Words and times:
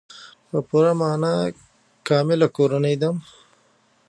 په 0.49 0.57
پوره 0.67 0.91
معنا 0.99 1.33
کامله 2.07 2.47
کورنۍ 2.55 2.95
نه 2.97 2.99
ده. 3.01 3.09